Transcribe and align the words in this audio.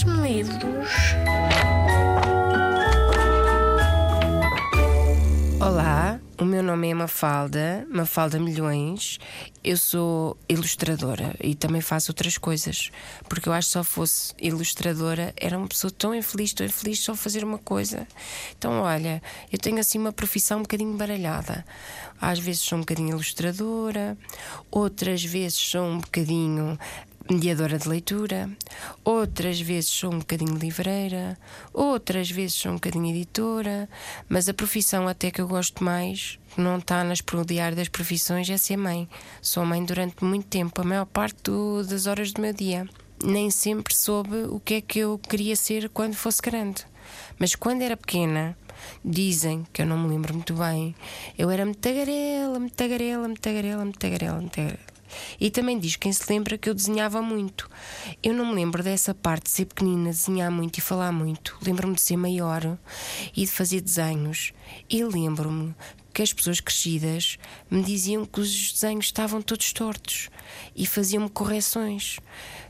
Traz-me 0.00 0.32
livros. 0.32 0.88
Olá, 5.60 6.18
o 6.40 6.44
meu 6.44 6.62
nome 6.62 6.88
é 6.88 6.94
Mafalda, 6.94 7.86
Mafalda 7.90 8.38
Milhões. 8.38 9.18
Eu 9.62 9.76
sou 9.76 10.38
ilustradora 10.48 11.34
e 11.42 11.54
também 11.54 11.82
faço 11.82 12.12
outras 12.12 12.38
coisas, 12.38 12.90
porque 13.28 13.46
eu 13.46 13.52
acho 13.52 13.68
que 13.68 13.72
só 13.72 13.84
fosse 13.84 14.32
ilustradora 14.40 15.34
era 15.36 15.58
uma 15.58 15.68
pessoa 15.68 15.90
tão 15.90 16.14
infeliz, 16.14 16.54
tão 16.54 16.64
infeliz 16.64 17.00
só 17.00 17.14
fazer 17.14 17.44
uma 17.44 17.58
coisa. 17.58 18.06
Então, 18.56 18.80
olha, 18.80 19.22
eu 19.52 19.58
tenho 19.58 19.78
assim 19.78 19.98
uma 19.98 20.12
profissão 20.12 20.60
um 20.60 20.62
bocadinho 20.62 20.96
baralhada. 20.96 21.62
Às 22.18 22.38
vezes 22.38 22.62
sou 22.62 22.78
um 22.78 22.82
bocadinho 22.82 23.10
ilustradora, 23.10 24.16
outras 24.70 25.22
vezes 25.22 25.58
sou 25.58 25.84
um 25.84 25.98
bocadinho 25.98 26.78
mediadora 27.32 27.78
de 27.78 27.88
leitura, 27.88 28.50
outras 29.04 29.60
vezes 29.60 29.90
sou 29.90 30.12
um 30.12 30.18
bocadinho 30.18 30.56
livreira, 30.56 31.38
outras 31.72 32.30
vezes 32.30 32.56
sou 32.56 32.72
um 32.72 32.74
bocadinho 32.74 33.14
editora, 33.14 33.88
mas 34.28 34.48
a 34.48 34.54
profissão 34.54 35.06
até 35.06 35.30
que 35.30 35.40
eu 35.40 35.46
gosto 35.46 35.82
mais, 35.84 36.38
não 36.56 36.78
está 36.78 37.04
nas 37.04 37.22
diário 37.46 37.76
das 37.76 37.88
profissões, 37.88 38.50
é 38.50 38.56
ser 38.56 38.76
mãe. 38.76 39.08
Sou 39.40 39.64
mãe 39.64 39.84
durante 39.84 40.24
muito 40.24 40.46
tempo, 40.46 40.80
a 40.80 40.84
maior 40.84 41.06
parte 41.06 41.40
do, 41.44 41.84
das 41.84 42.06
horas 42.06 42.32
do 42.32 42.42
meu 42.42 42.52
dia. 42.52 42.88
Nem 43.22 43.50
sempre 43.50 43.94
soube 43.94 44.36
o 44.48 44.58
que 44.58 44.74
é 44.74 44.80
que 44.80 44.98
eu 44.98 45.18
queria 45.18 45.54
ser 45.54 45.88
quando 45.90 46.14
fosse 46.14 46.40
grande. 46.42 46.84
Mas 47.38 47.54
quando 47.54 47.82
era 47.82 47.96
pequena, 47.96 48.56
dizem, 49.04 49.66
que 49.72 49.82
eu 49.82 49.86
não 49.86 49.98
me 49.98 50.08
lembro 50.08 50.34
muito 50.34 50.54
bem, 50.54 50.94
eu 51.38 51.50
era 51.50 51.64
muito 51.64 51.78
tagarela, 51.78 52.58
muito 52.58 52.74
tagarela, 52.74 53.14
muito 53.14 54.50
E 55.40 55.50
também 55.50 55.78
diz 55.78 55.96
quem 55.96 56.12
se 56.12 56.30
lembra 56.30 56.58
que 56.58 56.68
eu 56.68 56.74
desenhava 56.74 57.20
muito. 57.22 57.68
Eu 58.22 58.34
não 58.34 58.46
me 58.46 58.54
lembro 58.54 58.82
dessa 58.82 59.14
parte 59.14 59.44
de 59.44 59.50
ser 59.50 59.66
pequenina, 59.66 60.10
desenhar 60.10 60.50
muito 60.50 60.78
e 60.78 60.80
falar 60.80 61.12
muito. 61.12 61.56
Lembro-me 61.62 61.94
de 61.94 62.00
ser 62.00 62.16
maior 62.16 62.78
e 63.36 63.40
de 63.40 63.50
fazer 63.50 63.80
desenhos. 63.80 64.52
E 64.88 65.04
lembro-me 65.04 65.74
que 66.12 66.22
as 66.22 66.32
pessoas 66.32 66.60
crescidas 66.60 67.38
me 67.70 67.82
diziam 67.82 68.24
que 68.24 68.40
os 68.40 68.72
desenhos 68.72 69.06
estavam 69.06 69.40
todos 69.40 69.72
tortos 69.72 70.28
e 70.74 70.86
faziam-me 70.86 71.30
correções. 71.30 72.18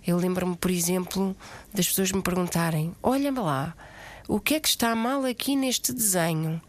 Eu 0.07 0.17
lembro-me, 0.17 0.57
por 0.57 0.71
exemplo, 0.71 1.37
das 1.73 1.89
pessoas 1.89 2.13
me 2.13 2.23
perguntarem: 2.23 2.95
Olha-me 3.03 3.41
lá, 3.41 3.75
o 4.29 4.39
que 4.39 4.55
é 4.55 4.61
que 4.61 4.69
está 4.69 4.95
mal 4.95 5.25
aqui 5.25 5.57
neste 5.57 5.93
desenho? 5.93 6.61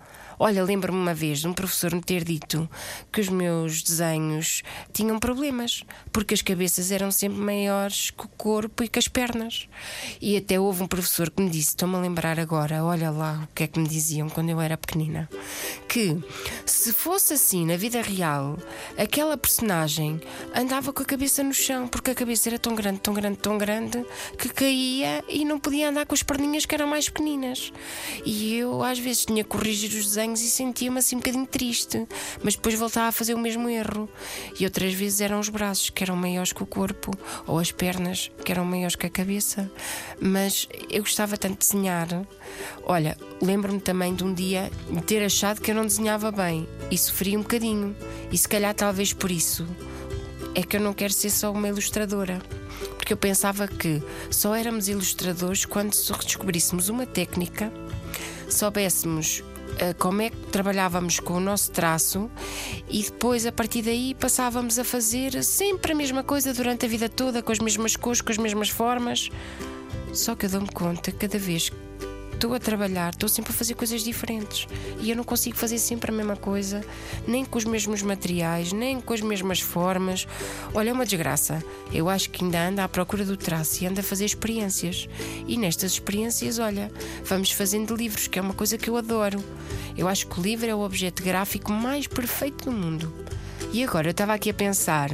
Olha, 0.44 0.64
lembro-me 0.64 0.98
uma 0.98 1.14
vez 1.14 1.38
de 1.38 1.48
um 1.48 1.54
professor 1.54 1.94
me 1.94 2.02
ter 2.02 2.24
dito 2.24 2.68
que 3.12 3.22
os 3.22 3.30
meus 3.30 3.84
desenhos 3.84 4.64
tinham 4.92 5.20
problemas, 5.20 5.84
porque 6.12 6.34
as 6.34 6.42
cabeças 6.42 6.90
eram 6.90 7.12
sempre 7.12 7.38
maiores 7.38 8.10
que 8.10 8.26
o 8.26 8.28
corpo 8.28 8.84
e 8.84 8.88
que 8.88 8.98
as 8.98 9.08
pernas. 9.08 9.70
E 10.20 10.36
até 10.36 10.60
houve 10.60 10.82
um 10.82 10.88
professor 10.88 11.30
que 11.30 11.44
me 11.44 11.50
disse: 11.52 11.68
estou-me 11.68 11.96
a 11.96 12.00
lembrar 12.00 12.40
agora, 12.40 12.84
olha 12.84 13.12
lá 13.12 13.44
o 13.44 13.54
que 13.54 13.66
é 13.66 13.68
que 13.68 13.80
me 13.80 13.88
diziam 13.88 14.30
quando 14.30 14.50
eu 14.50 14.60
era 14.60 14.76
pequenina, 14.76 15.30
que 15.88 16.18
se 16.66 16.92
fosse 16.92 17.34
assim 17.34 17.64
na 17.64 17.78
vida 17.78 18.02
real, 18.02 18.58
aquela 18.98 19.38
personagem 19.38 20.20
andava 20.56 20.92
com 20.92 21.04
a 21.04 21.06
cabeça 21.06 21.44
no 21.44 21.54
chão, 21.54 21.88
porque 21.88 22.10
a 22.10 22.16
cabeça 22.16 22.50
era 22.50 22.58
tão 22.58 22.74
grande, 22.74 23.00
tão 23.00 23.14
grande, 23.14 23.38
tão 23.38 23.60
grande, 23.60 24.04
que 24.40 24.50
caía 24.50 25.24
e 25.30 25.46
não 25.46 25.60
podia 25.60 25.90
andar 25.90 26.08
com 26.08 26.16
as 26.16 26.24
perninhas 26.24 26.66
que 26.66 26.74
eram 26.74 26.88
mais 26.88 27.08
pequeninas. 27.08 27.72
E 28.26 28.56
eu 28.56 28.84
às 28.84 28.98
vezes 28.98 29.24
tinha 29.24 29.44
que 29.44 29.50
corrigir 29.52 29.92
os 29.92 30.08
desenhos 30.08 30.31
e 30.40 30.50
sentia-me 30.50 31.00
assim 31.00 31.18
um 31.18 31.20
bocadinho 31.20 31.46
triste, 31.46 32.08
mas 32.42 32.56
depois 32.56 32.76
voltava 32.76 33.10
a 33.10 33.12
fazer 33.12 33.34
o 33.34 33.40
mesmo 33.40 33.68
erro. 33.68 34.08
E 34.58 34.64
outras 34.64 34.94
vezes 34.94 35.20
eram 35.20 35.40
os 35.40 35.50
braços 35.50 35.90
que 35.90 36.04
eram 36.04 36.16
maiores 36.16 36.54
que 36.54 36.64
o 36.64 36.66
corpo, 36.66 37.12
ou 37.46 37.60
as 37.60 37.72
pernas 37.72 38.32
que 38.46 38.52
eram 38.52 38.64
maiores 38.64 38.96
que 38.96 39.06
a 39.06 39.10
cabeça. 39.10 39.70
Mas 40.22 40.70
eu 40.90 41.02
gostava 41.02 41.36
tanto 41.36 41.60
de 41.60 41.68
desenhar. 41.68 42.08
Olha, 42.84 43.18
lembro-me 43.42 43.82
também 43.82 44.16
de 44.16 44.24
um 44.24 44.34
dia 44.34 44.72
ter 45.06 45.24
achado 45.24 45.60
que 45.60 45.72
eu 45.72 45.76
não 45.76 45.86
desenhava 45.86 46.32
bem 46.32 46.68
e 46.90 46.98
sofri 46.98 47.36
um 47.36 47.42
bocadinho. 47.42 47.96
E 48.32 48.38
se 48.38 48.48
calhar, 48.48 48.74
talvez 48.74 49.12
por 49.12 49.30
isso, 49.30 49.68
é 50.56 50.64
que 50.64 50.78
eu 50.78 50.82
não 50.82 50.94
quero 50.94 51.14
ser 51.14 51.30
só 51.30 51.52
uma 51.52 51.68
ilustradora. 51.68 52.42
Porque 52.98 53.14
eu 53.14 53.18
pensava 53.18 53.68
que 53.68 54.02
só 54.30 54.56
éramos 54.56 54.88
ilustradores 54.88 55.66
quando 55.66 55.92
descobríssemos 55.92 56.90
uma 56.90 57.06
técnica, 57.06 57.72
soubéssemos 58.50 59.44
como 59.98 60.22
é 60.22 60.30
que 60.30 60.38
trabalhávamos 60.48 61.20
com 61.20 61.34
o 61.34 61.40
nosso 61.40 61.72
traço 61.72 62.30
e 62.90 63.04
depois 63.04 63.46
a 63.46 63.52
partir 63.52 63.82
daí 63.82 64.16
passávamos 64.16 64.78
a 64.78 64.84
fazer 64.84 65.44
sempre 65.44 65.92
a 65.92 65.96
mesma 65.96 66.24
coisa 66.24 66.54
durante 66.54 66.86
a 66.86 66.90
vida 66.90 67.10
toda, 67.10 67.42
com 67.42 67.52
as 67.52 67.60
mesmas 67.60 67.96
cores, 67.96 68.22
com 68.22 68.32
as 68.32 68.38
mesmas 68.38 68.70
formas. 68.70 69.30
Só 70.14 70.36
que 70.36 70.46
eu 70.46 70.50
dou-me 70.50 70.70
conta 70.70 71.12
cada 71.12 71.38
vez 71.38 71.72
estou 72.42 72.56
a 72.56 72.60
trabalhar, 72.60 73.12
estou 73.12 73.30
sempre 73.30 73.52
a 73.52 73.56
fazer 73.56 73.76
coisas 73.76 74.02
diferentes 74.02 74.68
e 75.00 75.12
eu 75.12 75.16
não 75.16 75.24
consigo 75.24 75.56
fazer 75.56 75.78
sempre 75.78 76.10
a 76.10 76.14
mesma 76.14 76.36
coisa, 76.36 76.84
nem 77.28 77.46
com 77.46 77.56
os 77.56 77.66
mesmos 77.66 78.02
materiais, 78.02 78.74
nem 78.74 79.00
com 79.00 79.14
as 79.14 79.22
mesmas 79.22 79.60
formas. 79.60 80.28
Olha, 80.74 80.90
é 80.90 80.94
uma 80.94 81.06
desgraça. 81.06 81.64
Eu 81.94 82.10
acho 82.10 82.32
que 82.32 82.44
ainda 82.44 82.68
anda 82.68 82.84
à 82.84 82.90
procura 82.90 83.24
do 83.24 83.38
traço 83.38 83.84
e 83.84 83.88
anda 83.88 84.02
a 84.02 84.04
fazer 84.04 84.26
experiências. 84.26 85.08
E 85.48 85.56
nestas 85.56 85.92
experiências, 85.92 86.58
olha, 86.58 86.92
vamos 87.24 87.52
fazendo 87.52 87.96
livros, 87.96 88.28
que 88.28 88.40
é 88.40 88.42
uma 88.42 88.56
coisa 88.56 88.76
que 88.76 88.90
eu 88.90 88.98
adoro. 88.98 89.44
Eu 89.96 90.08
acho 90.08 90.26
que 90.26 90.40
o 90.40 90.42
livro 90.44 90.68
é 90.68 90.74
o 90.74 90.80
objeto 90.80 91.22
gráfico 91.22 91.72
mais 91.72 92.08
perfeito 92.08 92.66
do 92.66 92.72
mundo. 92.72 93.14
E 93.72 93.84
agora 93.84 94.08
eu 94.08 94.12
estava 94.12 94.34
aqui 94.34 94.50
a 94.50 94.54
pensar 94.54 95.12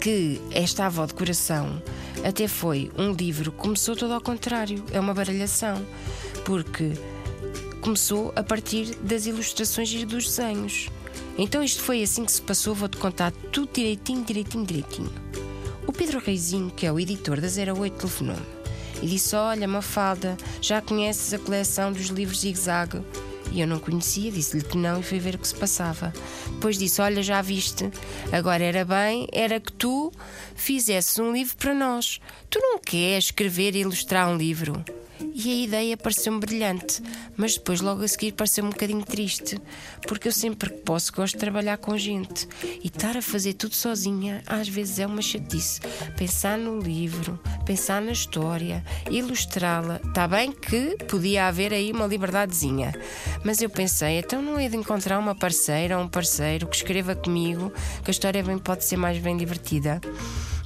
que 0.00 0.40
esta 0.50 0.86
avó 0.86 1.04
de 1.04 1.12
coração 1.12 1.82
até 2.24 2.48
foi 2.48 2.90
um 2.96 3.12
livro 3.12 3.52
que 3.52 3.58
começou 3.58 3.96
todo 3.96 4.12
ao 4.12 4.20
contrário, 4.20 4.84
é 4.92 5.00
uma 5.00 5.14
baralhação, 5.14 5.84
porque 6.44 6.92
começou 7.80 8.32
a 8.34 8.42
partir 8.42 8.94
das 8.96 9.26
ilustrações 9.26 9.92
e 9.92 10.04
dos 10.04 10.26
desenhos. 10.26 10.88
Então 11.38 11.62
isto 11.62 11.82
foi 11.82 12.02
assim 12.02 12.24
que 12.24 12.32
se 12.32 12.42
passou, 12.42 12.74
vou-te 12.74 12.96
contar 12.96 13.30
tudo 13.52 13.70
direitinho, 13.72 14.24
direitinho, 14.24 14.64
direitinho. 14.64 15.12
O 15.86 15.92
Pedro 15.92 16.18
Reizinho, 16.18 16.70
que 16.70 16.86
é 16.86 16.92
o 16.92 16.98
editor 16.98 17.40
da 17.40 17.46
08, 17.46 17.96
telefonou-me 17.96 18.56
e 19.02 19.06
disse: 19.06 19.36
Olha, 19.36 19.68
Mafalda, 19.68 20.36
já 20.60 20.80
conheces 20.80 21.32
a 21.32 21.38
coleção 21.38 21.92
dos 21.92 22.06
livros 22.06 22.40
Zig-Zag? 22.40 23.02
E 23.52 23.60
eu 23.60 23.66
não 23.66 23.78
conhecia, 23.78 24.30
disse-lhe 24.30 24.64
que 24.64 24.76
não 24.76 25.00
e 25.00 25.02
fui 25.02 25.18
ver 25.18 25.34
o 25.34 25.38
que 25.38 25.48
se 25.48 25.54
passava. 25.54 26.12
Depois 26.52 26.78
disse: 26.78 27.00
Olha, 27.00 27.22
já 27.22 27.40
viste, 27.40 27.90
agora 28.32 28.62
era 28.62 28.84
bem, 28.84 29.26
era 29.32 29.60
que 29.60 29.72
tu 29.72 30.12
fizesses 30.54 31.18
um 31.18 31.32
livro 31.32 31.56
para 31.56 31.74
nós. 31.74 32.20
Tu 32.50 32.58
não 32.60 32.78
queres 32.78 33.26
escrever 33.26 33.74
e 33.74 33.80
ilustrar 33.80 34.28
um 34.28 34.36
livro? 34.36 34.84
E 35.20 35.50
a 35.50 35.64
ideia 35.64 35.96
pareceu-me 35.96 36.40
brilhante, 36.40 37.02
mas 37.36 37.54
depois, 37.54 37.80
logo 37.80 38.02
a 38.02 38.08
seguir, 38.08 38.32
pareceu-me 38.32 38.68
um 38.68 38.72
bocadinho 38.72 39.04
triste, 39.04 39.58
porque 40.06 40.28
eu 40.28 40.32
sempre 40.32 40.70
que 40.70 40.78
posso 40.78 41.12
gosto 41.12 41.34
de 41.34 41.40
trabalhar 41.40 41.78
com 41.78 41.96
gente 41.96 42.48
e 42.82 42.88
estar 42.88 43.16
a 43.16 43.22
fazer 43.22 43.54
tudo 43.54 43.74
sozinha 43.74 44.42
às 44.46 44.68
vezes 44.68 44.98
é 44.98 45.06
uma 45.06 45.22
chatice. 45.22 45.80
Pensar 46.16 46.58
no 46.58 46.78
livro, 46.78 47.38
pensar 47.64 48.00
na 48.00 48.12
história, 48.12 48.84
ilustrá-la. 49.10 50.00
Está 50.04 50.26
bem 50.26 50.52
que 50.52 50.96
podia 51.04 51.46
haver 51.46 51.72
aí 51.72 51.92
uma 51.92 52.06
liberdadezinha, 52.06 52.94
mas 53.44 53.60
eu 53.60 53.70
pensei, 53.70 54.18
então 54.18 54.42
não 54.42 54.58
é 54.58 54.68
de 54.68 54.76
encontrar 54.76 55.18
uma 55.18 55.34
parceira 55.34 55.98
ou 55.98 56.04
um 56.04 56.08
parceiro 56.08 56.66
que 56.66 56.76
escreva 56.76 57.14
comigo, 57.14 57.72
que 58.04 58.10
a 58.10 58.12
história 58.12 58.42
bem 58.42 58.58
pode 58.58 58.84
ser 58.84 58.96
mais 58.96 59.18
bem 59.18 59.36
divertida. 59.36 60.00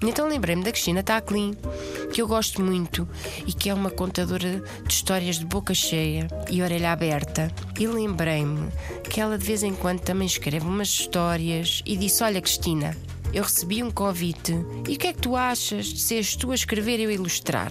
Então 0.03 0.29
lembrei-me 0.29 0.65
da 0.65 0.73
Cristina 0.73 1.03
Tacklin, 1.03 1.55
que 2.13 2.23
eu 2.23 2.27
gosto 2.27 2.63
muito 2.63 3.09
e 3.47 3.53
que 3.53 3.69
é 3.69 3.75
uma 3.75 3.91
contadora 3.91 4.63
de 4.87 4.93
histórias 4.93 5.39
de 5.39 5.45
boca 5.45 5.75
cheia 5.75 6.27
e 6.51 6.63
orelha 6.63 6.93
aberta. 6.93 7.53
E 7.79 7.87
lembrei-me 7.87 8.69
que 9.11 9.21
ela 9.21 9.37
de 9.37 9.45
vez 9.45 9.63
em 9.63 9.75
quando 9.75 10.01
também 10.01 10.27
escreve 10.27 10.67
umas 10.67 10.89
histórias 10.89 11.83
e 11.85 11.97
disse: 11.97 12.25
Olha, 12.25 12.41
Cristina, 12.41 12.97
eu 13.33 13.43
recebi 13.43 13.83
um 13.83 13.91
convite. 13.91 14.55
E 14.89 14.95
o 14.95 14.99
que 14.99 15.07
é 15.07 15.13
que 15.13 15.21
tu 15.21 15.37
achas 15.37 15.87
de 15.87 16.01
seres 16.01 16.35
tu 16.35 16.51
a 16.51 16.55
escrever 16.55 16.99
e 16.99 17.05
eu 17.05 17.11
a 17.11 17.13
ilustrar? 17.13 17.71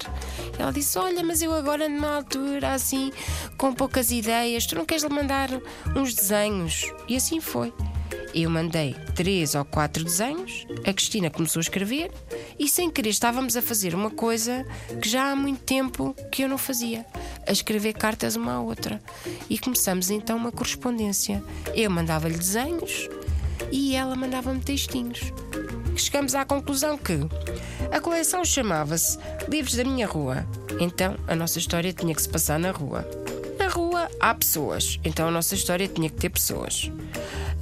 Ela 0.57 0.71
disse: 0.71 0.97
Olha, 0.97 1.23
mas 1.23 1.41
eu 1.41 1.53
agora 1.53 1.89
numa 1.89 2.15
altura 2.15 2.73
assim, 2.73 3.11
com 3.57 3.73
poucas 3.73 4.11
ideias, 4.11 4.65
tu 4.65 4.75
não 4.75 4.85
queres 4.85 5.03
mandar 5.05 5.49
uns 5.95 6.13
desenhos? 6.13 6.93
E 7.07 7.15
assim 7.15 7.41
foi. 7.41 7.73
Eu 8.33 8.49
mandei 8.49 8.95
três 9.15 9.55
ou 9.55 9.65
quatro 9.65 10.03
desenhos, 10.03 10.67
a 10.85 10.93
Cristina 10.93 11.31
começou 11.31 11.59
a 11.59 11.63
escrever 11.63 12.11
e 12.59 12.69
sem 12.69 12.89
querer 12.89 13.09
estávamos 13.09 13.57
a 13.57 13.61
fazer 13.61 13.95
uma 13.95 14.11
coisa 14.11 14.65
que 15.01 15.09
já 15.09 15.31
há 15.31 15.35
muito 15.35 15.61
tempo 15.61 16.15
que 16.31 16.43
eu 16.43 16.49
não 16.49 16.57
fazia, 16.57 17.05
a 17.47 17.51
escrever 17.51 17.93
cartas 17.93 18.35
uma 18.35 18.53
à 18.53 18.61
outra. 18.61 19.01
E 19.49 19.57
começamos 19.57 20.11
então 20.11 20.37
uma 20.37 20.51
correspondência. 20.51 21.43
Eu 21.73 21.89
mandava-lhe 21.89 22.37
desenhos 22.37 23.09
e 23.71 23.95
ela 23.95 24.15
mandava-me 24.15 24.59
textinhos. 24.59 25.33
Chegamos 25.95 26.35
à 26.35 26.45
conclusão 26.45 26.97
que 26.97 27.19
a 27.91 27.99
coleção 27.99 28.45
chamava-se 28.45 29.17
Livros 29.49 29.73
da 29.73 29.83
Minha 29.83 30.05
Rua. 30.05 30.45
Então 30.79 31.17
a 31.27 31.35
nossa 31.35 31.57
história 31.57 31.91
tinha 31.91 32.13
que 32.13 32.21
se 32.21 32.29
passar 32.29 32.59
na 32.59 32.69
rua. 32.69 33.07
Na 33.57 33.67
rua 33.67 34.07
há 34.19 34.33
pessoas, 34.35 34.99
então 35.03 35.27
a 35.27 35.31
nossa 35.31 35.55
história 35.55 35.87
tinha 35.87 36.09
que 36.09 36.15
ter 36.15 36.29
pessoas 36.29 36.91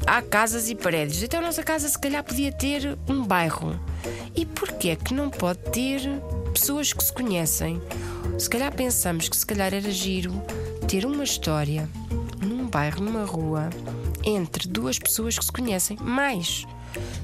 há 0.08 0.22
casas 0.22 0.70
e 0.70 0.76
paredes. 0.76 1.22
Então 1.22 1.40
a 1.42 1.44
nossa 1.44 1.62
casa 1.62 1.90
se 1.90 2.00
calhar 2.00 2.24
podia 2.24 2.52
ter 2.52 2.98
um 3.08 3.24
bairro. 3.24 3.78
E 4.34 4.46
porquê 4.46 4.96
que 4.96 5.14
não 5.14 5.30
pode 5.30 5.60
ter 5.72 6.02
pessoas 6.54 6.94
que 6.94 7.04
se 7.04 7.12
conhecem? 7.12 7.82
Se 8.40 8.50
calhar 8.50 8.74
pensamos 8.74 9.28
que 9.28 9.36
se 9.36 9.46
calhar 9.46 9.74
era 9.74 9.92
giro 9.92 10.32
ter 10.88 11.06
uma 11.06 11.24
história 11.24 11.90
num 12.42 12.66
bairro, 12.68 13.04
numa 13.04 13.26
rua, 13.26 13.70
entre 14.24 14.68
duas 14.68 14.98
pessoas 14.98 15.38
que 15.38 15.44
se 15.44 15.52
conhecem. 15.52 15.98
Mais, 16.00 16.66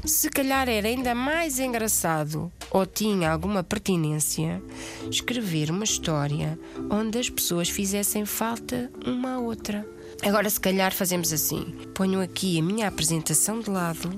se 0.05 0.29
calhar 0.29 0.67
era 0.67 0.87
ainda 0.87 1.15
mais 1.15 1.59
engraçado 1.59 2.51
ou 2.69 2.85
tinha 2.85 3.31
alguma 3.31 3.63
pertinência 3.63 4.61
escrever 5.09 5.71
uma 5.71 5.85
história 5.85 6.59
onde 6.89 7.17
as 7.17 7.29
pessoas 7.29 7.69
fizessem 7.69 8.25
falta 8.25 8.91
uma 9.05 9.35
à 9.35 9.39
outra. 9.39 9.87
Agora, 10.25 10.49
se 10.49 10.59
calhar, 10.59 10.93
fazemos 10.93 11.33
assim: 11.33 11.65
ponho 11.93 12.21
aqui 12.21 12.57
a 12.57 12.63
minha 12.63 12.87
apresentação 12.87 13.59
de 13.59 13.69
lado 13.69 14.09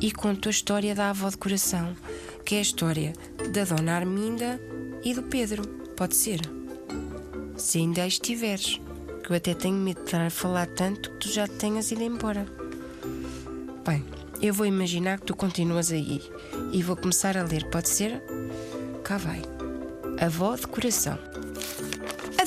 e 0.00 0.12
conto 0.12 0.48
a 0.48 0.50
história 0.50 0.94
da 0.94 1.10
avó 1.10 1.28
de 1.30 1.38
coração, 1.38 1.96
que 2.44 2.54
é 2.54 2.58
a 2.58 2.62
história 2.62 3.12
da 3.50 3.64
Dona 3.64 3.94
Arminda 3.94 4.60
e 5.02 5.14
do 5.14 5.22
Pedro. 5.22 5.66
Pode 5.96 6.14
ser? 6.14 6.40
Se 7.56 7.78
ainda 7.78 8.06
estiveres, 8.06 8.80
que 9.24 9.32
eu 9.32 9.36
até 9.36 9.54
tenho 9.54 9.74
medo 9.74 10.00
de 10.00 10.06
estar 10.06 10.20
a 10.20 10.30
falar 10.30 10.66
tanto 10.66 11.10
que 11.10 11.16
tu 11.16 11.32
já 11.32 11.48
te 11.48 11.54
tenhas 11.54 11.90
ido 11.90 12.02
embora. 12.02 12.46
Bem, 13.86 14.04
eu 14.40 14.52
vou 14.52 14.66
imaginar 14.66 15.18
que 15.18 15.26
tu 15.26 15.34
continuas 15.34 15.90
aí 15.90 16.22
e 16.72 16.82
vou 16.82 16.94
começar 16.94 17.36
a 17.36 17.42
ler, 17.42 17.68
pode 17.70 17.88
ser? 17.88 18.22
Cá 19.02 19.16
vai. 19.16 19.42
Avó 20.20 20.54
de 20.54 20.66
coração. 20.66 21.18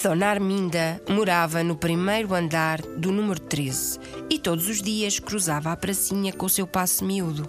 Dona 0.04 0.30
Arminda 0.30 1.00
morava 1.08 1.64
no 1.64 1.76
primeiro 1.76 2.34
andar 2.34 2.82
do 2.82 3.12
número 3.12 3.40
13 3.40 4.00
e 4.32 4.40
todos 4.40 4.68
os 4.68 4.82
dias 4.82 5.20
cruzava 5.20 5.72
a 5.72 5.78
pracinha 5.78 6.34
com 6.34 6.48
o 6.48 6.50
seu 6.50 6.66
passo 6.66 7.06
miúdo. 7.06 7.48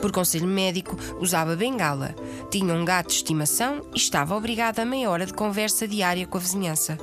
Por 0.00 0.10
conselho 0.10 0.46
médico, 0.46 0.96
usava 1.20 1.54
bengala, 1.54 2.14
tinha 2.50 2.72
um 2.72 2.82
gato 2.82 3.08
de 3.08 3.16
estimação 3.16 3.82
e 3.94 3.98
estava 3.98 4.34
obrigada 4.34 4.80
a 4.80 4.86
meia 4.86 5.10
hora 5.10 5.26
de 5.26 5.34
conversa 5.34 5.86
diária 5.86 6.26
com 6.26 6.38
a 6.38 6.40
vizinhança. 6.40 6.96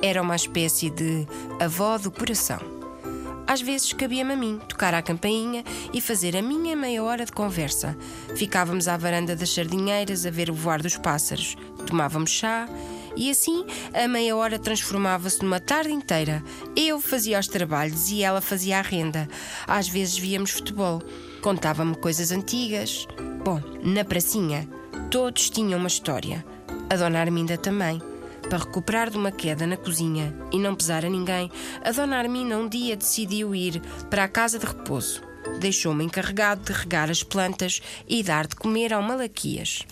Era 0.00 0.22
uma 0.22 0.36
espécie 0.36 0.90
de 0.90 1.26
avó 1.58 1.98
do 1.98 2.12
coração. 2.12 2.60
Às 3.48 3.60
vezes 3.60 3.92
cabia-me 3.92 4.32
a 4.32 4.36
mim 4.36 4.60
tocar 4.68 4.94
à 4.94 5.02
campainha 5.02 5.64
e 5.92 6.00
fazer 6.00 6.36
a 6.36 6.42
minha 6.42 6.76
meia 6.76 7.02
hora 7.02 7.24
de 7.24 7.32
conversa. 7.32 7.96
Ficávamos 8.36 8.86
à 8.86 8.96
varanda 8.96 9.34
das 9.34 9.50
sardinheiras 9.50 10.24
a 10.24 10.30
ver 10.30 10.50
o 10.50 10.54
voar 10.54 10.80
dos 10.80 10.96
pássaros, 10.96 11.56
tomávamos 11.84 12.30
chá 12.30 12.68
e 13.16 13.30
assim 13.30 13.64
a 13.94 14.06
meia 14.06 14.36
hora 14.36 14.58
transformava-se 14.58 15.42
numa 15.42 15.58
tarde 15.58 15.92
inteira. 15.92 16.42
Eu 16.76 17.00
fazia 17.00 17.38
os 17.38 17.48
trabalhos 17.48 18.10
e 18.10 18.22
ela 18.22 18.40
fazia 18.40 18.78
a 18.78 18.82
renda. 18.82 19.28
Às 19.66 19.88
vezes 19.88 20.18
víamos 20.18 20.50
futebol. 20.50 21.02
Contava-me 21.40 21.96
coisas 21.96 22.30
antigas. 22.30 23.06
Bom, 23.44 23.60
na 23.82 24.04
pracinha, 24.04 24.68
todos 25.10 25.50
tinham 25.50 25.78
uma 25.78 25.88
história. 25.88 26.44
A 26.90 26.96
dona 26.96 27.20
Arminda 27.20 27.56
também. 27.56 28.00
Para 28.48 28.58
recuperar 28.58 29.10
de 29.10 29.16
uma 29.16 29.32
queda 29.32 29.66
na 29.66 29.76
cozinha 29.76 30.32
e 30.52 30.58
não 30.58 30.74
pesar 30.74 31.04
a 31.04 31.10
ninguém, 31.10 31.50
a 31.84 31.90
dona 31.90 32.16
Arminda 32.16 32.56
um 32.56 32.68
dia 32.68 32.96
decidiu 32.96 33.54
ir 33.54 33.80
para 34.08 34.24
a 34.24 34.28
casa 34.28 34.58
de 34.58 34.66
repouso. 34.66 35.20
Deixou-me 35.60 36.04
encarregado 36.04 36.62
de 36.62 36.72
regar 36.72 37.10
as 37.10 37.22
plantas 37.22 37.80
e 38.06 38.22
dar 38.22 38.46
de 38.46 38.54
comer 38.54 38.92
ao 38.92 39.02
Malaquias. 39.02 39.84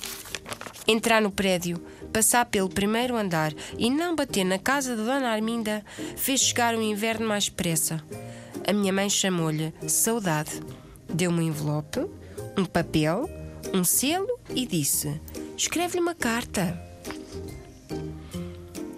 Entrar 0.86 1.22
no 1.22 1.30
prédio, 1.30 1.82
passar 2.12 2.44
pelo 2.46 2.68
primeiro 2.68 3.16
andar 3.16 3.54
e 3.78 3.90
não 3.90 4.14
bater 4.14 4.44
na 4.44 4.58
casa 4.58 4.94
da 4.94 5.02
Dona 5.02 5.30
Arminda 5.30 5.84
fez 6.16 6.40
chegar 6.40 6.74
o 6.74 6.82
inverno 6.82 7.26
mais 7.26 7.46
depressa. 7.46 8.04
A 8.66 8.72
minha 8.72 8.92
mãe 8.92 9.08
chamou-lhe 9.08 9.72
Saudade. 9.88 10.60
Deu-me 11.08 11.40
um 11.40 11.48
envelope, 11.48 12.00
um 12.56 12.64
papel, 12.64 13.28
um 13.72 13.82
selo 13.82 14.38
e 14.54 14.66
disse: 14.66 15.20
Escreve-lhe 15.56 16.02
uma 16.02 16.14
carta. 16.14 16.78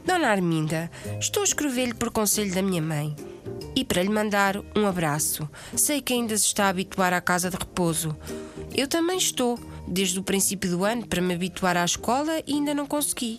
Dona 0.05 0.29
Arminda, 0.29 0.91
estou 1.21 1.43
a 1.43 1.45
escrever-lhe 1.45 1.95
por 1.95 2.11
conselho 2.11 2.55
da 2.55 2.63
minha 2.63 2.83
mãe 2.83 3.15
e 3.75 3.85
para 3.85 4.03
lhe 4.03 4.09
mandar 4.09 4.57
um 4.75 4.87
abraço. 4.87 5.49
Sei 5.77 6.01
que 6.01 6.15
ainda 6.15 6.37
se 6.37 6.47
está 6.47 6.67
a 6.67 6.69
habituar 6.71 7.13
à 7.13 7.21
casa 7.21 7.51
de 7.51 7.57
repouso. 7.57 8.17
Eu 8.75 8.89
também 8.89 9.19
estou, 9.19 9.59
desde 9.87 10.19
o 10.19 10.23
princípio 10.23 10.71
do 10.71 10.85
ano, 10.85 11.07
para 11.07 11.23
me 11.23 11.35
habituar 11.35 11.77
à 11.77 11.85
escola 11.85 12.41
e 12.47 12.55
ainda 12.55 12.75
não 12.75 12.87
consegui. 12.87 13.39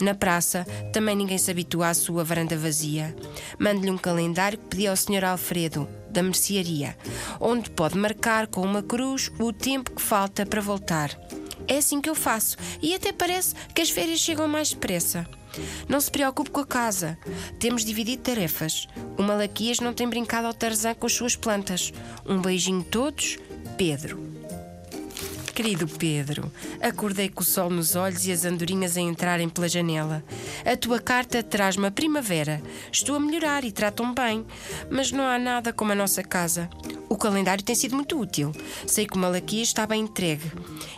Na 0.00 0.14
praça, 0.14 0.64
também 0.92 1.16
ninguém 1.16 1.38
se 1.38 1.50
habitua 1.50 1.88
à 1.88 1.94
sua 1.94 2.24
varanda 2.24 2.56
vazia. 2.56 3.14
Mando-lhe 3.58 3.90
um 3.90 3.98
calendário 3.98 4.58
que 4.58 4.66
pedi 4.66 4.86
ao 4.86 4.96
Sr. 4.96 5.24
Alfredo, 5.24 5.88
da 6.10 6.22
mercearia, 6.22 6.96
onde 7.40 7.70
pode 7.70 7.96
marcar 7.96 8.46
com 8.46 8.62
uma 8.62 8.82
cruz 8.82 9.30
o 9.38 9.52
tempo 9.52 9.90
que 9.92 10.02
falta 10.02 10.46
para 10.46 10.60
voltar. 10.60 11.10
É 11.68 11.78
assim 11.78 12.00
que 12.00 12.08
eu 12.08 12.14
faço 12.14 12.56
e 12.80 12.94
até 12.94 13.12
parece 13.12 13.54
que 13.74 13.82
as 13.82 13.90
férias 13.90 14.20
chegam 14.20 14.46
mais 14.46 14.70
depressa. 14.70 15.26
Não 15.88 16.00
se 16.00 16.10
preocupe 16.10 16.50
com 16.50 16.60
a 16.60 16.66
casa. 16.66 17.18
Temos 17.58 17.84
dividido 17.84 18.22
tarefas. 18.22 18.86
O 19.16 19.22
Malaquias 19.22 19.80
não 19.80 19.92
tem 19.92 20.08
brincado 20.08 20.46
ao 20.46 20.54
Tarzan 20.54 20.94
com 20.94 21.06
as 21.06 21.12
suas 21.12 21.34
plantas. 21.34 21.92
Um 22.26 22.40
beijinho 22.40 22.84
todos, 22.84 23.38
Pedro. 23.76 24.35
Querido 25.56 25.88
Pedro, 25.88 26.52
acordei 26.82 27.30
com 27.30 27.40
o 27.40 27.44
sol 27.44 27.70
nos 27.70 27.96
olhos 27.96 28.26
e 28.26 28.30
as 28.30 28.44
andorinhas 28.44 28.94
a 28.94 29.00
entrarem 29.00 29.48
pela 29.48 29.66
janela. 29.66 30.22
A 30.66 30.76
tua 30.76 31.00
carta 31.00 31.42
traz-me 31.42 31.86
a 31.86 31.90
primavera. 31.90 32.60
Estou 32.92 33.16
a 33.16 33.18
melhorar 33.18 33.64
e 33.64 33.72
tratam-me 33.72 34.14
bem, 34.14 34.44
mas 34.90 35.10
não 35.10 35.24
há 35.24 35.38
nada 35.38 35.72
como 35.72 35.92
a 35.92 35.94
nossa 35.94 36.22
casa. 36.22 36.68
O 37.08 37.16
calendário 37.16 37.64
tem 37.64 37.74
sido 37.74 37.94
muito 37.94 38.18
útil. 38.18 38.52
Sei 38.86 39.06
que 39.06 39.16
o 39.16 39.18
Malaquias 39.18 39.68
está 39.68 39.86
bem 39.86 40.02
entregue. 40.02 40.50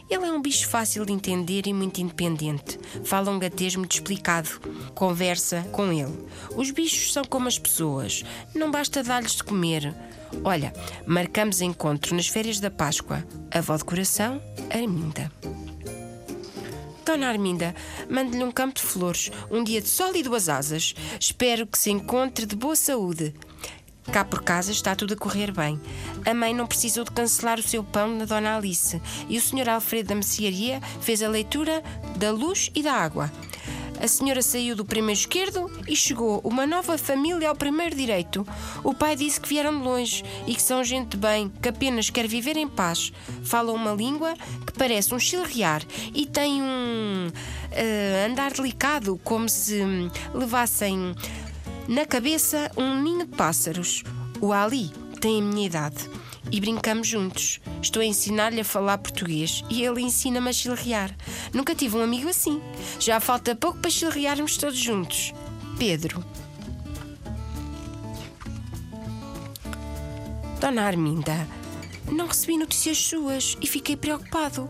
Ele 0.08 0.24
é 0.24 0.32
um 0.32 0.40
bicho 0.40 0.68
fácil 0.68 1.04
de 1.04 1.12
entender 1.12 1.66
e 1.66 1.72
muito 1.74 2.00
independente. 2.00 2.78
Fala 3.04 3.30
um 3.30 3.38
gatês 3.38 3.76
muito 3.76 3.92
explicado. 3.92 4.48
Conversa 4.94 5.66
com 5.72 5.92
ele. 5.92 6.26
Os 6.56 6.70
bichos 6.70 7.12
são 7.12 7.24
como 7.24 7.48
as 7.48 7.58
pessoas. 7.58 8.24
Não 8.54 8.70
basta 8.70 9.02
dar-lhes 9.02 9.36
de 9.36 9.44
comer. 9.44 9.94
Olha, 10.44 10.72
marcamos 11.06 11.60
encontro 11.60 12.14
nas 12.14 12.26
férias 12.26 12.60
da 12.60 12.70
Páscoa. 12.70 13.24
Avó 13.50 13.76
de 13.76 13.84
coração, 13.84 14.40
Arminda. 14.70 15.30
Dona 17.08 17.28
Arminda, 17.28 17.74
mande-lhe 18.10 18.44
um 18.44 18.52
campo 18.52 18.74
de 18.74 18.82
flores, 18.82 19.30
um 19.50 19.64
dia 19.64 19.80
de 19.80 19.88
sol 19.88 20.14
e 20.14 20.22
duas 20.22 20.46
asas. 20.46 20.94
Espero 21.18 21.66
que 21.66 21.78
se 21.78 21.90
encontre 21.90 22.44
de 22.44 22.54
boa 22.54 22.76
saúde. 22.76 23.32
Cá 24.12 24.24
por 24.24 24.42
casa 24.42 24.72
está 24.72 24.96
tudo 24.96 25.14
a 25.14 25.16
correr 25.16 25.52
bem. 25.52 25.78
A 26.24 26.32
mãe 26.32 26.54
não 26.54 26.66
precisou 26.66 27.04
de 27.04 27.10
cancelar 27.10 27.58
o 27.58 27.62
seu 27.62 27.84
pão 27.84 28.16
na 28.16 28.24
Dona 28.24 28.56
Alice 28.56 29.00
e 29.28 29.36
o 29.36 29.40
Sr. 29.40 29.68
Alfredo 29.68 30.08
da 30.08 30.14
Mercearia 30.14 30.80
fez 31.00 31.22
a 31.22 31.28
leitura 31.28 31.82
da 32.16 32.30
luz 32.30 32.70
e 32.74 32.82
da 32.82 32.94
água. 32.94 33.30
A 34.00 34.06
senhora 34.06 34.40
saiu 34.42 34.76
do 34.76 34.84
primeiro 34.84 35.18
esquerdo 35.18 35.70
e 35.88 35.96
chegou 35.96 36.40
uma 36.44 36.64
nova 36.66 36.96
família 36.96 37.48
ao 37.48 37.56
primeiro 37.56 37.96
direito. 37.96 38.46
O 38.84 38.94
pai 38.94 39.16
disse 39.16 39.40
que 39.40 39.48
vieram 39.48 39.76
de 39.76 39.84
longe 39.84 40.24
e 40.46 40.54
que 40.54 40.62
são 40.62 40.84
gente 40.84 41.16
bem, 41.16 41.52
que 41.60 41.68
apenas 41.68 42.08
quer 42.08 42.28
viver 42.28 42.56
em 42.56 42.68
paz. 42.68 43.12
Falam 43.42 43.74
uma 43.74 43.92
língua 43.92 44.34
que 44.64 44.72
parece 44.72 45.12
um 45.12 45.18
chilrear 45.18 45.82
e 46.14 46.24
tem 46.26 46.62
um 46.62 47.28
uh, 47.28 48.30
andar 48.30 48.52
delicado, 48.52 49.20
como 49.24 49.48
se 49.48 49.82
levassem 50.32 51.14
na 51.88 52.04
cabeça 52.04 52.70
um 52.76 53.02
ninho 53.02 53.26
de 53.26 53.34
pássaros. 53.34 54.04
O 54.40 54.52
Ali 54.52 54.90
tem 55.20 55.40
a 55.40 55.44
minha 55.44 55.66
idade 55.66 56.08
e 56.52 56.60
brincamos 56.60 57.08
juntos. 57.08 57.60
Estou 57.80 58.02
a 58.02 58.04
ensinar-lhe 58.04 58.60
a 58.60 58.64
falar 58.64 58.98
português 58.98 59.64
e 59.70 59.82
ele 59.82 60.02
ensina-me 60.02 60.50
a 60.50 60.52
chilrear. 60.52 61.16
Nunca 61.52 61.74
tive 61.74 61.96
um 61.96 62.02
amigo 62.02 62.28
assim. 62.28 62.60
Já 63.00 63.18
falta 63.18 63.56
pouco 63.56 63.78
para 63.78 63.90
chilrearmos 63.90 64.58
todos 64.58 64.78
juntos. 64.78 65.32
Pedro. 65.78 66.22
Dona 70.60 70.82
Arminda, 70.82 71.48
não 72.10 72.26
recebi 72.26 72.58
notícias 72.58 72.98
suas 72.98 73.56
e 73.62 73.66
fiquei 73.66 73.96
preocupado. 73.96 74.68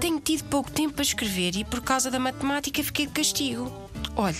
Tenho 0.00 0.20
tido 0.20 0.44
pouco 0.44 0.70
tempo 0.70 0.94
para 0.94 1.02
escrever 1.02 1.56
e 1.56 1.64
por 1.64 1.80
causa 1.82 2.10
da 2.10 2.18
matemática 2.18 2.82
fiquei 2.82 3.06
de 3.06 3.12
castigo. 3.12 3.85
Olhe, 4.18 4.38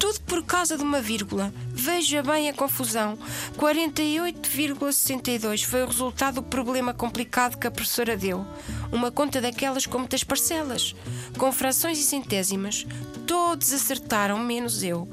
tudo 0.00 0.18
por 0.22 0.42
causa 0.42 0.78
de 0.78 0.82
uma 0.82 1.02
vírgula. 1.02 1.52
Veja 1.68 2.22
bem 2.22 2.48
a 2.48 2.54
confusão. 2.54 3.18
48,62 3.58 5.64
foi 5.64 5.82
o 5.82 5.86
resultado 5.86 6.36
do 6.36 6.42
problema 6.42 6.94
complicado 6.94 7.58
que 7.58 7.66
a 7.66 7.70
professora 7.70 8.16
deu. 8.16 8.46
Uma 8.90 9.12
conta 9.12 9.38
daquelas 9.38 9.84
com 9.84 9.98
muitas 9.98 10.24
parcelas, 10.24 10.96
com 11.36 11.52
frações 11.52 11.98
e 11.98 12.04
centésimas. 12.04 12.86
Todos 13.26 13.70
acertaram, 13.70 14.38
menos 14.38 14.82
eu. 14.82 15.06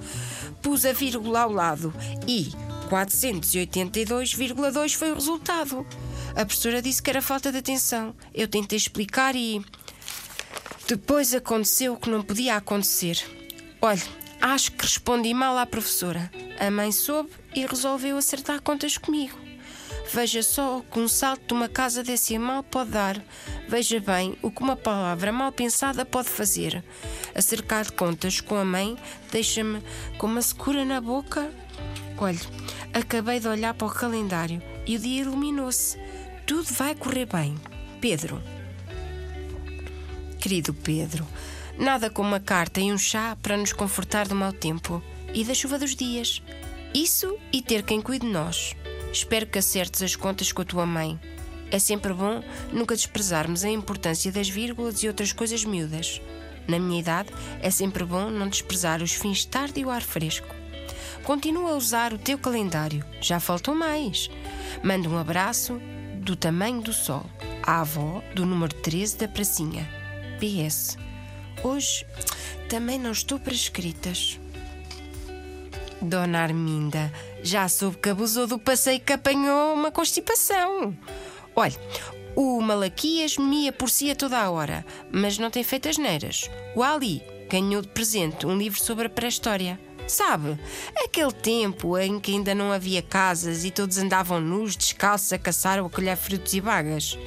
Pus 0.61 0.85
a 0.85 0.93
vírgula 0.93 1.41
ao 1.41 1.51
lado 1.51 1.93
e 2.25 2.53
482,2 2.89 4.95
foi 4.95 5.11
o 5.11 5.15
resultado. 5.15 5.85
A 6.33 6.45
professora 6.45 6.81
disse 6.81 7.03
que 7.03 7.09
era 7.09 7.21
falta 7.21 7.51
de 7.51 7.57
atenção. 7.57 8.15
Eu 8.33 8.47
tentei 8.47 8.77
explicar 8.77 9.35
e. 9.35 9.61
Depois 10.87 11.33
aconteceu 11.33 11.91
o 11.93 11.97
que 11.97 12.09
não 12.09 12.21
podia 12.21 12.55
acontecer. 12.55 13.34
Olhe, 13.85 14.01
acho 14.41 14.71
que 14.71 14.81
respondi 14.81 15.31
mal 15.31 15.55
à 15.59 15.63
professora. 15.63 16.31
A 16.59 16.71
mãe 16.71 16.91
soube 16.91 17.29
e 17.53 17.67
resolveu 17.67 18.17
acertar 18.17 18.59
contas 18.59 18.97
comigo. 18.97 19.37
Veja 20.11 20.41
só 20.41 20.79
o 20.79 20.81
que 20.81 20.99
um 20.99 21.07
salto 21.07 21.49
de 21.49 21.53
uma 21.53 21.69
casa 21.69 22.01
decimal 22.01 22.63
pode 22.63 22.89
dar. 22.89 23.23
Veja 23.69 23.99
bem 23.99 24.35
o 24.41 24.49
que 24.49 24.63
uma 24.63 24.75
palavra 24.75 25.31
mal 25.31 25.51
pensada 25.51 26.03
pode 26.03 26.29
fazer. 26.29 26.83
Acercar 27.35 27.93
contas 27.93 28.41
com 28.41 28.55
a 28.55 28.65
mãe 28.65 28.97
deixa-me 29.31 29.83
com 30.17 30.25
uma 30.25 30.41
secura 30.41 30.83
na 30.83 30.99
boca. 30.99 31.47
Olhe, 32.17 32.41
acabei 32.91 33.39
de 33.39 33.47
olhar 33.47 33.75
para 33.75 33.85
o 33.85 33.91
calendário 33.91 34.63
e 34.87 34.95
o 34.95 34.99
dia 34.99 35.21
iluminou-se. 35.21 35.95
Tudo 36.47 36.73
vai 36.73 36.95
correr 36.95 37.27
bem. 37.27 37.53
Pedro. 38.01 38.41
Querido 40.39 40.73
Pedro, 40.73 41.27
nada 41.77 42.09
como 42.09 42.29
uma 42.29 42.39
carta 42.39 42.79
e 42.79 42.91
um 42.91 42.97
chá 42.97 43.37
para 43.41 43.57
nos 43.57 43.73
confortar 43.73 44.27
do 44.27 44.35
mau 44.35 44.53
tempo 44.53 45.03
e 45.33 45.43
da 45.43 45.53
chuva 45.53 45.77
dos 45.77 45.95
dias. 45.95 46.41
Isso 46.93 47.37
e 47.51 47.61
ter 47.61 47.83
quem 47.83 48.01
cuide 48.01 48.25
de 48.25 48.31
nós. 48.31 48.75
Espero 49.11 49.47
que 49.47 49.59
acertes 49.59 50.01
as 50.01 50.15
contas 50.15 50.51
com 50.51 50.61
a 50.61 50.65
tua 50.65 50.85
mãe. 50.85 51.19
É 51.71 51.79
sempre 51.79 52.13
bom 52.13 52.43
nunca 52.71 52.95
desprezarmos 52.95 53.65
a 53.65 53.69
importância 53.69 54.31
das 54.31 54.47
vírgulas 54.47 55.03
e 55.03 55.07
outras 55.07 55.33
coisas 55.33 55.65
miúdas. 55.65 56.21
Na 56.67 56.79
minha 56.79 56.99
idade, 56.99 57.29
é 57.61 57.69
sempre 57.69 58.03
bom 58.03 58.29
não 58.29 58.47
desprezar 58.47 59.01
os 59.01 59.13
fins 59.13 59.39
de 59.39 59.47
tarde 59.47 59.81
e 59.81 59.85
o 59.85 59.89
ar 59.89 60.01
fresco. 60.01 60.47
Continua 61.23 61.71
a 61.71 61.75
usar 61.75 62.13
o 62.13 62.17
teu 62.17 62.37
calendário, 62.37 63.03
já 63.19 63.39
faltou 63.39 63.75
mais. 63.75 64.29
Manda 64.83 65.09
um 65.09 65.17
abraço 65.17 65.81
do 66.21 66.35
tamanho 66.35 66.81
do 66.81 66.93
sol 66.93 67.25
à 67.63 67.81
avó 67.81 68.21
do 68.33 68.45
número 68.45 68.73
13 68.73 69.17
da 69.17 69.27
pracinha. 69.27 69.89
PS. 70.39 71.04
Hoje 71.63 72.05
também 72.69 72.99
não 72.99 73.11
estou 73.11 73.39
para 73.39 73.53
escritas. 73.53 74.39
Dona 76.01 76.39
Arminda 76.39 77.11
já 77.41 77.67
soube 77.67 77.97
que 77.97 78.09
abusou 78.09 78.47
do 78.47 78.59
passeio 78.59 78.99
que 78.99 79.13
apanhou 79.13 79.73
uma 79.73 79.91
constipação. 79.91 80.95
Olhe, 81.55 81.75
o 82.35 82.61
Malaquias 82.61 83.37
mia 83.37 83.71
por 83.71 83.89
si 83.89 84.11
a 84.11 84.15
toda 84.15 84.37
a 84.37 84.49
hora, 84.49 84.85
mas 85.11 85.37
não 85.37 85.49
tem 85.49 85.63
feito 85.63 85.87
as 85.87 85.97
neiras. 85.97 86.49
O 86.75 86.83
Ali 86.83 87.23
ganhou 87.49 87.81
de 87.81 87.87
presente 87.87 88.45
um 88.45 88.57
livro 88.57 88.79
sobre 88.79 89.07
a 89.07 89.09
pré-história. 89.09 89.79
Sabe, 90.07 90.59
aquele 91.03 91.31
tempo 91.31 91.97
em 91.97 92.19
que 92.19 92.31
ainda 92.31 92.53
não 92.53 92.71
havia 92.71 93.01
casas 93.01 93.65
e 93.65 93.71
todos 93.71 93.97
andavam 93.97 94.39
nus, 94.39 94.75
descalços, 94.75 95.33
a 95.33 95.37
caçar 95.39 95.79
ou 95.79 95.87
a 95.87 95.89
colher 95.89 96.15
frutos 96.15 96.53
e 96.53 96.61
bagas. 96.61 97.17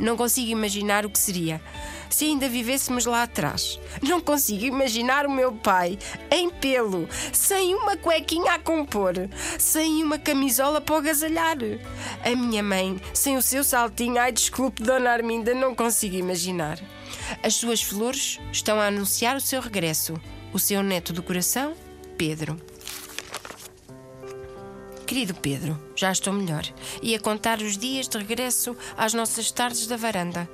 Não 0.00 0.16
consigo 0.16 0.50
imaginar 0.50 1.06
o 1.06 1.10
que 1.10 1.18
seria 1.18 1.60
se 2.10 2.24
ainda 2.24 2.48
vivêssemos 2.48 3.06
lá 3.06 3.22
atrás. 3.22 3.78
Não 4.02 4.20
consigo 4.20 4.64
imaginar 4.64 5.26
o 5.26 5.30
meu 5.30 5.52
pai 5.52 5.96
em 6.30 6.50
pelo, 6.50 7.08
sem 7.32 7.74
uma 7.74 7.96
cuequinha 7.96 8.54
a 8.54 8.58
compor, 8.58 9.14
sem 9.58 10.02
uma 10.02 10.18
camisola 10.18 10.80
para 10.80 10.96
agasalhar. 10.96 11.56
A 12.24 12.34
minha 12.34 12.62
mãe, 12.62 13.00
sem 13.14 13.36
o 13.36 13.42
seu 13.42 13.62
saltinho, 13.62 14.18
ai 14.18 14.32
desculpe, 14.32 14.82
Dona 14.82 15.10
Arminda, 15.10 15.54
não 15.54 15.74
consigo 15.74 16.16
imaginar. 16.16 16.78
As 17.42 17.54
suas 17.54 17.82
flores 17.82 18.40
estão 18.52 18.80
a 18.80 18.86
anunciar 18.86 19.36
o 19.36 19.40
seu 19.40 19.60
regresso. 19.60 20.14
O 20.52 20.58
seu 20.58 20.82
neto 20.82 21.12
do 21.12 21.22
coração 21.22 21.74
Pedro. 22.18 22.60
Querido 25.10 25.34
Pedro, 25.34 25.76
já 25.96 26.12
estou 26.12 26.32
melhor 26.32 26.62
e 27.02 27.16
a 27.16 27.18
contar 27.18 27.60
os 27.60 27.76
dias 27.76 28.06
de 28.06 28.16
regresso 28.16 28.76
às 28.96 29.12
nossas 29.12 29.50
tardes 29.50 29.88
da 29.88 29.96
varanda. 29.96 30.48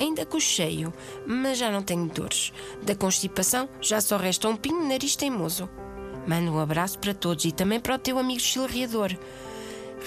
Ainda 0.00 0.26
cocheio, 0.26 0.92
mas 1.24 1.58
já 1.58 1.70
não 1.70 1.80
tenho 1.80 2.08
dores. 2.08 2.52
Da 2.82 2.96
constipação 2.96 3.68
já 3.80 4.00
só 4.00 4.16
resta 4.16 4.48
um 4.48 4.56
pinho 4.56 4.88
nariz 4.88 5.14
teimoso. 5.14 5.70
Mando 6.26 6.50
um 6.50 6.58
abraço 6.58 6.98
para 6.98 7.14
todos 7.14 7.44
e 7.44 7.52
também 7.52 7.78
para 7.78 7.94
o 7.94 7.98
teu 7.98 8.18
amigo 8.18 8.40
chilreador. 8.40 9.16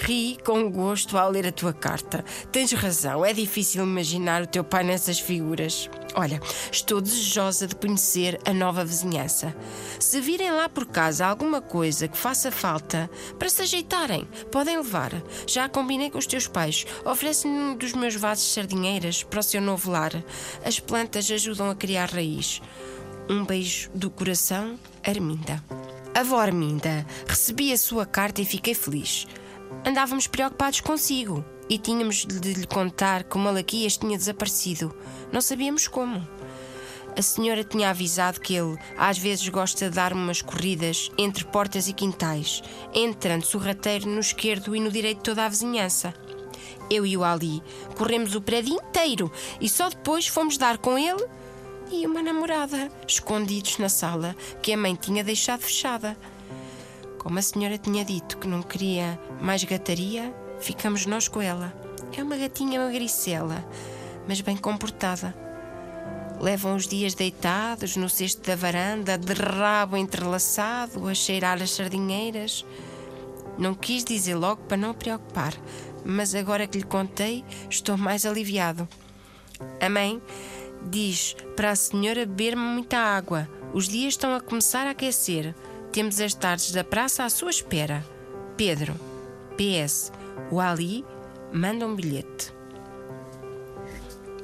Ri 0.00 0.36
com 0.44 0.70
gosto 0.70 1.16
ao 1.16 1.30
ler 1.30 1.46
a 1.46 1.52
tua 1.52 1.72
carta. 1.72 2.22
Tens 2.52 2.72
razão, 2.72 3.24
é 3.24 3.32
difícil 3.32 3.84
imaginar 3.84 4.42
o 4.42 4.46
teu 4.46 4.62
pai 4.62 4.84
nessas 4.84 5.18
figuras. 5.18 5.88
Olha, 6.18 6.40
estou 6.72 7.00
desejosa 7.00 7.68
de 7.68 7.76
conhecer 7.76 8.40
a 8.44 8.52
nova 8.52 8.84
vizinhança. 8.84 9.54
Se 10.00 10.20
virem 10.20 10.50
lá 10.50 10.68
por 10.68 10.84
casa 10.84 11.24
alguma 11.24 11.60
coisa 11.60 12.08
que 12.08 12.18
faça 12.18 12.50
falta, 12.50 13.08
para 13.38 13.48
se 13.48 13.62
ajeitarem, 13.62 14.26
podem 14.50 14.78
levar. 14.78 15.12
Já 15.46 15.68
combinei 15.68 16.10
com 16.10 16.18
os 16.18 16.26
teus 16.26 16.48
pais. 16.48 16.84
Oferecem-me 17.04 17.56
um 17.56 17.76
dos 17.76 17.92
meus 17.92 18.16
vasos 18.16 18.46
de 18.46 18.50
sardinheiras 18.50 19.22
para 19.22 19.38
o 19.38 19.42
seu 19.44 19.60
novo 19.60 19.92
lar. 19.92 20.10
As 20.64 20.80
plantas 20.80 21.30
ajudam 21.30 21.70
a 21.70 21.76
criar 21.76 22.10
raiz. 22.10 22.60
Um 23.30 23.44
beijo 23.44 23.88
do 23.94 24.10
coração, 24.10 24.76
Arminda. 25.06 25.62
Avó 26.12 26.40
Arminda, 26.40 27.06
recebi 27.28 27.72
a 27.72 27.78
sua 27.78 28.04
carta 28.04 28.42
e 28.42 28.44
fiquei 28.44 28.74
feliz 28.74 29.24
andávamos 29.84 30.26
preocupados 30.26 30.80
consigo 30.80 31.44
e 31.68 31.78
tínhamos 31.78 32.24
de 32.24 32.54
lhe 32.54 32.66
contar 32.66 33.24
que 33.24 33.36
o 33.36 33.38
Malaquias 33.38 33.96
tinha 33.96 34.16
desaparecido. 34.16 34.94
Não 35.32 35.40
sabíamos 35.40 35.86
como. 35.86 36.26
A 37.16 37.22
senhora 37.22 37.64
tinha 37.64 37.90
avisado 37.90 38.40
que 38.40 38.54
ele 38.54 38.78
às 38.96 39.18
vezes 39.18 39.48
gosta 39.48 39.88
de 39.88 39.96
dar 39.96 40.12
umas 40.12 40.40
corridas 40.40 41.10
entre 41.18 41.44
portas 41.44 41.88
e 41.88 41.92
quintais, 41.92 42.62
entrando 42.94 43.44
sorrateiro 43.44 44.08
no 44.08 44.20
esquerdo 44.20 44.74
e 44.74 44.80
no 44.80 44.90
direito 44.90 45.22
toda 45.22 45.44
a 45.44 45.48
vizinhança. 45.48 46.14
Eu 46.88 47.04
e 47.04 47.16
o 47.16 47.24
Ali 47.24 47.62
corremos 47.96 48.34
o 48.34 48.40
prédio 48.40 48.74
inteiro 48.74 49.30
e 49.60 49.68
só 49.68 49.88
depois 49.88 50.26
fomos 50.26 50.56
dar 50.56 50.78
com 50.78 50.96
ele 50.96 51.26
e 51.90 52.06
uma 52.06 52.22
namorada, 52.22 52.90
escondidos 53.06 53.78
na 53.78 53.88
sala 53.88 54.36
que 54.62 54.72
a 54.72 54.76
mãe 54.76 54.94
tinha 54.94 55.24
deixado 55.24 55.60
fechada. 55.60 56.16
Como 57.18 57.38
a 57.38 57.42
senhora 57.42 57.76
tinha 57.76 58.04
dito 58.04 58.38
que 58.38 58.46
não 58.46 58.62
queria 58.62 59.18
mais 59.40 59.64
gataria, 59.64 60.32
ficamos 60.60 61.06
nós 61.06 61.28
com 61.28 61.40
ela. 61.40 61.72
É 62.16 62.22
uma 62.22 62.36
gatinha 62.36 62.80
magricela, 62.80 63.64
mas 64.26 64.40
bem 64.40 64.56
comportada. 64.56 65.34
Levam 66.40 66.76
os 66.76 66.86
dias 66.86 67.14
deitados 67.14 67.96
no 67.96 68.08
cesto 68.08 68.46
da 68.46 68.54
varanda, 68.54 69.18
de 69.18 69.32
rabo 69.32 69.96
entrelaçado, 69.96 71.08
a 71.08 71.14
cheirar 71.14 71.60
as 71.60 71.70
sardinheiras. 71.70 72.64
Não 73.58 73.74
quis 73.74 74.04
dizer 74.04 74.36
logo 74.36 74.62
para 74.62 74.76
não 74.76 74.94
preocupar, 74.94 75.52
mas 76.04 76.34
agora 76.34 76.66
que 76.66 76.78
lhe 76.78 76.84
contei, 76.84 77.44
estou 77.68 77.96
mais 77.96 78.24
aliviado. 78.24 78.88
A 79.80 79.88
mãe 79.88 80.22
diz 80.88 81.34
para 81.56 81.70
a 81.70 81.76
senhora 81.76 82.24
beber 82.24 82.56
muita 82.56 82.98
água. 82.98 83.48
Os 83.72 83.88
dias 83.88 84.14
estão 84.14 84.34
a 84.34 84.40
começar 84.40 84.86
a 84.86 84.90
aquecer. 84.90 85.54
Temos 85.92 86.20
as 86.20 86.34
tardes 86.34 86.70
da 86.70 86.84
praça 86.84 87.24
à 87.24 87.30
sua 87.30 87.50
espera. 87.50 88.04
Pedro. 88.56 88.94
PS. 89.56 90.12
O 90.50 90.60
Ali 90.60 91.04
manda 91.52 91.86
um 91.86 91.94
bilhete. 91.94 92.52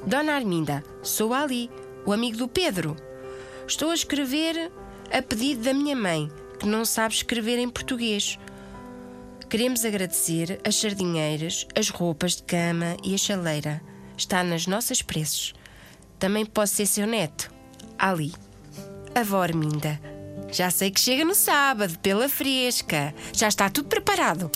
Dona 0.05 0.33
Arminda, 0.33 0.83
sou 1.01 1.33
Ali, 1.33 1.69
o 2.05 2.13
amigo 2.13 2.37
do 2.37 2.47
Pedro. 2.47 2.95
Estou 3.67 3.89
a 3.89 3.95
escrever 3.95 4.71
a 5.11 5.21
pedido 5.21 5.63
da 5.63 5.73
minha 5.73 5.95
mãe, 5.95 6.29
que 6.59 6.67
não 6.67 6.85
sabe 6.85 7.15
escrever 7.15 7.57
em 7.57 7.69
português. 7.69 8.37
Queremos 9.49 9.83
agradecer 9.85 10.59
as 10.63 10.75
sardinheiras, 10.75 11.67
as 11.75 11.89
roupas 11.89 12.35
de 12.35 12.43
cama 12.43 12.97
e 13.03 13.15
a 13.15 13.17
chaleira. 13.17 13.81
Está 14.17 14.43
nas 14.43 14.67
nossas 14.67 15.01
preces. 15.01 15.53
Também 16.19 16.45
posso 16.45 16.75
ser 16.75 16.85
seu 16.85 17.07
neto. 17.07 17.51
Ali. 17.97 18.33
Avó 19.13 19.41
Arminda. 19.41 19.99
Já 20.51 20.69
sei 20.69 20.91
que 20.91 20.99
chega 20.99 21.25
no 21.25 21.35
sábado, 21.35 21.97
pela 21.99 22.29
fresca. 22.29 23.13
Já 23.33 23.47
está 23.47 23.69
tudo 23.69 23.87
preparado. 23.87 24.51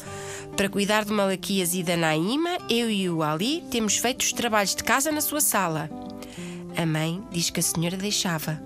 Para 0.59 0.67
cuidar 0.67 1.05
de 1.05 1.13
Malaquias 1.13 1.73
e 1.73 1.81
da 1.81 1.95
Naima, 1.95 2.57
eu 2.69 2.91
e 2.91 3.09
o 3.09 3.23
Ali 3.23 3.63
temos 3.71 3.95
feito 3.95 4.23
os 4.23 4.33
trabalhos 4.33 4.75
de 4.75 4.83
casa 4.83 5.09
na 5.09 5.21
sua 5.21 5.39
sala. 5.39 5.89
A 6.75 6.85
mãe 6.85 7.23
diz 7.31 7.49
que 7.49 7.61
a 7.61 7.63
senhora 7.63 7.95
deixava. 7.95 8.61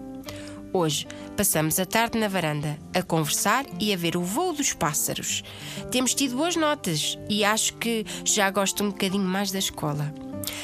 Hoje 0.73 1.05
passamos 1.37 1.79
a 1.79 1.85
tarde 1.85 2.17
na 2.17 2.27
varanda 2.27 2.79
a 2.95 3.03
conversar 3.03 3.63
e 3.79 3.93
a 3.93 3.95
ver 3.95 4.17
o 4.17 4.23
voo 4.23 4.53
dos 4.53 4.73
pássaros. 4.73 5.43
Temos 5.91 6.15
tido 6.15 6.35
boas 6.35 6.55
notas 6.55 7.15
e 7.29 7.45
acho 7.45 7.75
que 7.75 8.03
já 8.25 8.49
gosto 8.49 8.83
um 8.83 8.89
bocadinho 8.89 9.23
mais 9.23 9.51
da 9.51 9.59
escola. 9.59 10.11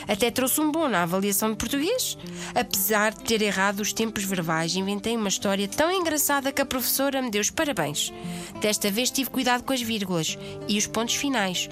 Até 0.10 0.32
trouxe 0.32 0.60
um 0.60 0.72
bom 0.72 0.88
na 0.88 1.04
avaliação 1.04 1.52
de 1.52 1.58
português. 1.58 2.18
Apesar 2.56 3.14
de 3.14 3.24
ter 3.24 3.44
errado 3.44 3.82
os 3.82 3.94
tempos 3.94 4.24
verbais, 4.24 4.76
inventei 4.76 5.16
uma 5.16 5.30
história 5.30 5.68
tão 5.68 5.92
engraçada 5.92 6.52
que 6.52 6.62
a 6.62 6.66
professora 6.66 7.22
me 7.22 7.30
deu 7.30 7.42
os 7.42 7.52
parabéns. 7.52 8.12
Desta 8.60 8.90
vez 8.90 9.12
tive 9.12 9.30
cuidado 9.30 9.64
com 9.64 9.72
as 9.72 9.84
vírgulas 9.84 10.36
e 10.68 10.80
os 10.80 10.88
pontos 10.88 11.14
finais. 11.14 11.70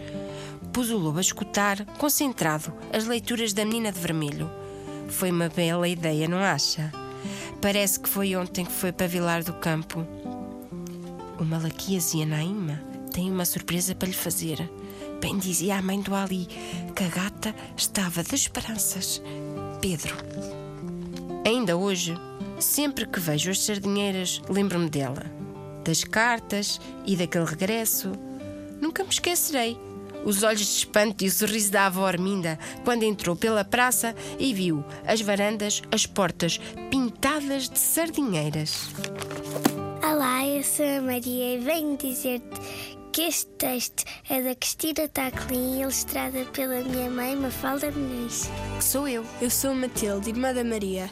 Pus 0.71 0.91
o 0.91 0.97
lobo 0.97 1.17
a 1.17 1.21
escutar, 1.21 1.83
concentrado, 1.97 2.71
as 2.93 3.05
leituras 3.05 3.53
da 3.53 3.65
menina 3.65 3.91
de 3.91 3.99
vermelho. 3.99 4.51
Foi 5.07 5.31
uma 5.31 5.49
bela 5.49 5.87
ideia, 5.87 6.27
não 6.27 6.37
acha? 6.37 6.93
Parece 7.59 7.99
que 7.99 8.07
foi 8.07 8.35
ontem 8.35 8.63
que 8.63 8.71
foi 8.71 8.91
para 8.91 9.07
Vilar 9.07 9.43
do 9.43 9.53
Campo. 9.53 10.05
O 11.39 11.43
Malaquias 11.43 12.13
e 12.13 12.21
a 12.21 12.25
Naima 12.27 12.79
têm 13.11 13.31
uma 13.31 13.45
surpresa 13.45 13.95
para 13.95 14.07
lhe 14.07 14.13
fazer. 14.13 14.69
Bem 15.19 15.37
dizia 15.37 15.77
a 15.77 15.81
mãe 15.81 15.99
do 15.99 16.13
Ali 16.13 16.47
que 16.95 17.03
a 17.03 17.07
gata 17.07 17.53
estava 17.75 18.23
de 18.23 18.35
esperanças. 18.35 19.21
Pedro. 19.81 20.15
Ainda 21.45 21.75
hoje, 21.75 22.13
sempre 22.59 23.05
que 23.07 23.19
vejo 23.19 23.49
as 23.49 23.61
sardinheiras, 23.61 24.41
lembro-me 24.47 24.89
dela, 24.89 25.25
das 25.83 26.03
cartas 26.03 26.79
e 27.05 27.15
daquele 27.15 27.45
regresso. 27.45 28.11
Nunca 28.79 29.03
me 29.03 29.09
esquecerei. 29.09 29.77
os 30.25 30.43
olhos 30.43 30.59
de 30.59 30.77
espanto 30.79 31.23
e 31.23 31.27
o 31.27 31.31
sorriso 31.31 31.71
da 31.71 31.85
avó 31.85 32.05
Arminda 32.05 32.59
quando 32.83 33.03
entrou 33.03 33.35
pela 33.35 33.63
praça 33.63 34.13
e 34.37 34.53
viu 34.53 34.83
as 35.05 35.21
varandas, 35.21 35.81
as 35.91 36.05
portas 36.05 36.59
pintadas 36.89 37.69
de 37.69 37.79
sardinheiras. 37.79 38.89
Olá, 40.03 40.45
eu 40.45 40.63
sou 40.63 40.85
a 40.85 41.01
Maria 41.01 41.55
e 41.55 41.59
venho 41.59 41.95
dizer-te 41.97 42.96
que 43.17 43.23
este 43.23 43.47
texto 43.57 44.03
é 44.29 44.43
da 44.43 44.53
Cristina 44.53 45.07
Taclin, 45.07 45.81
ilustrada 45.81 46.45
pela 46.53 46.83
minha 46.83 47.09
mãe 47.09 47.35
Mafalda 47.35 47.89
Muniz. 47.89 48.47
Que 48.77 48.83
sou 48.83 49.07
eu. 49.07 49.25
Eu 49.41 49.49
sou 49.49 49.71
a 49.71 49.73
Matilde, 49.73 50.29
irmã 50.29 50.53
da 50.53 50.63
Maria. 50.63 51.09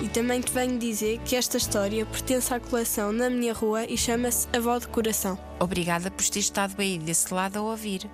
E 0.00 0.08
também 0.08 0.40
te 0.40 0.52
venho 0.52 0.78
dizer 0.78 1.18
que 1.24 1.34
esta 1.34 1.56
história 1.56 2.06
pertence 2.06 2.54
à 2.54 2.60
coleção 2.60 3.10
Na 3.10 3.28
Minha 3.28 3.52
Rua 3.52 3.84
e 3.84 3.98
chama-se 3.98 4.46
Avó 4.56 4.78
de 4.78 4.86
Coração. 4.86 5.36
Obrigada 5.58 6.08
por 6.08 6.24
ter 6.24 6.38
estado 6.38 6.76
aí 6.78 6.96
desse 7.00 7.34
lado 7.34 7.58
a 7.58 7.62
ouvir. 7.62 8.08